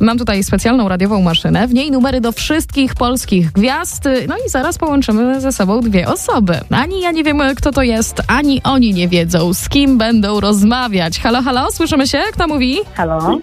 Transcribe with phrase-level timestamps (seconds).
[0.00, 4.78] Mam tutaj specjalną radiową maszynę, w niej numery do wszystkich polskich gwiazd, no i zaraz
[4.78, 6.60] połączymy ze sobą dwie osoby.
[6.70, 11.20] Ani ja nie wiem, kto to jest, ani oni nie wiedzą, z kim będą rozmawiać.
[11.20, 12.18] Halo, halo, słyszymy się?
[12.32, 12.78] Kto mówi?
[12.94, 13.38] Halo?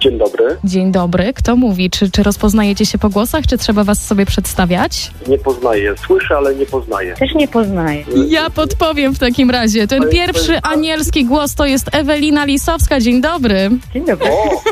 [0.00, 0.56] Dzień dobry.
[0.64, 1.90] Dzień dobry, kto mówi?
[1.90, 5.10] Czy, czy rozpoznajecie się po głosach, czy trzeba was sobie przedstawiać?
[5.28, 5.94] Nie poznaję.
[6.06, 7.14] Słyszę, ale nie poznaję.
[7.14, 8.04] Też nie poznaję.
[8.28, 9.86] Ja podpowiem w takim razie.
[9.86, 13.00] Ten pierwszy anielski głos to jest Ewelina Lisowska.
[13.00, 13.70] Dzień dobry.
[13.94, 14.26] Dzień dobry.
[14.30, 14.62] O,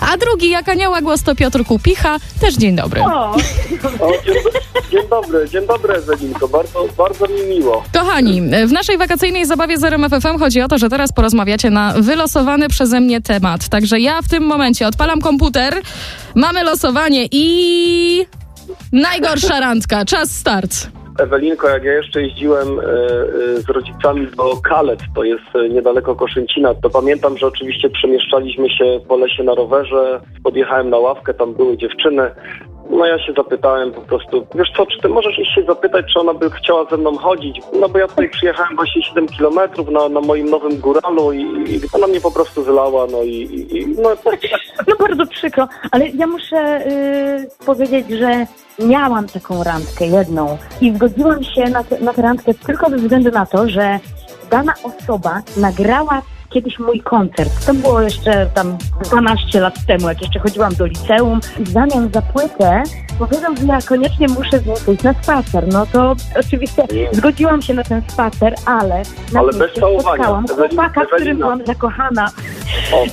[0.00, 2.16] A drugi jak anioła głos to Piotr Kupicha.
[2.40, 3.02] Też dzień dobry.
[3.02, 3.36] O, o
[4.26, 4.34] dzień,
[4.90, 6.48] dzień dobry, dzień dobry Ewelinko.
[6.48, 7.84] Bardzo, bardzo mi miło.
[7.92, 12.68] Kochani, w naszej wakacyjnej zabawie z RMFFM chodzi o to, że teraz porozmawiacie na wylosowany
[12.68, 13.68] przeze mnie temat.
[13.68, 15.82] Także ja w tym momencie odpalam komputer,
[16.34, 18.26] mamy losowanie i...
[18.92, 20.88] Najgorsza randka, czas start.
[21.18, 26.16] Ewelinko, jak ja jeszcze jeździłem e, e, z rodzicami do Kalet, to jest e, niedaleko
[26.16, 31.54] Koszęcina, to pamiętam, że oczywiście przemieszczaliśmy się po lesie na rowerze, podjechałem na ławkę, tam
[31.54, 32.30] były dziewczyny.
[32.90, 36.20] No ja się zapytałem po prostu, wiesz co, czy ty możesz iść się zapytać, czy
[36.20, 37.60] ona by chciała ze mną chodzić?
[37.80, 41.80] No bo ja tutaj przyjechałem właśnie 7 kilometrów na, na moim nowym góralu i, i
[41.92, 44.10] ona mnie po prostu zlała, no i, i, no,
[44.88, 48.46] no bardzo przykro, ale ja muszę y, powiedzieć, że
[48.86, 53.46] miałam taką randkę jedną i zgodziłam się na, na tę randkę tylko ze względu na
[53.46, 53.98] to, że
[54.50, 56.22] dana osoba nagrała
[56.56, 57.66] kiedyś mój koncert.
[57.66, 62.10] To było jeszcze tam 12 lat temu, jak jeszcze chodziłam do liceum i w zamian
[62.12, 62.82] za płytę
[63.18, 65.68] powiedział, że ja koniecznie muszę z nim pójść na spacer.
[65.72, 70.24] No to oczywiście zgodziłam się na ten spacer, ale na Ale bez całowania.
[70.24, 72.30] spotkałam chłopaka, w którym byłam zakochana.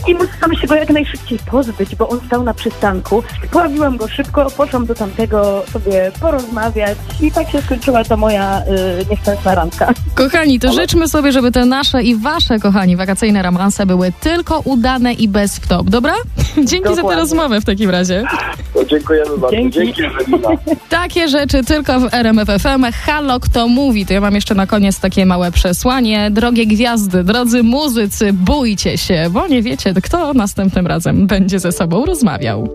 [0.07, 3.23] I musiałam się go jak najszybciej pozbyć, bo on stał na przystanku.
[3.51, 8.61] Poławiłam go szybko, poszłam do tamtego sobie porozmawiać i tak się skończyła ta moja
[9.01, 9.93] y, nieszczęsna randka.
[10.15, 15.13] Kochani, to życzmy sobie, żeby te nasze i wasze, kochani, wakacyjne romanse były tylko udane
[15.13, 16.13] i bez wtop, dobra?
[16.65, 17.21] Dzięki za tę Dokładnie.
[17.21, 18.23] rozmowę w takim razie.
[18.89, 19.57] Dziękujemy bardzo.
[19.57, 19.79] Dzięki.
[19.79, 20.03] Dzięki.
[20.89, 22.85] Takie rzeczy tylko w RMF FM.
[23.05, 24.05] Halo, kto mówi?
[24.05, 26.31] To ja mam jeszcze na koniec takie małe przesłanie.
[26.31, 32.05] Drogie gwiazdy, drodzy muzycy, bójcie się, bo nie wiecie, kto następnym razem będzie ze sobą
[32.05, 32.67] rozmawiał.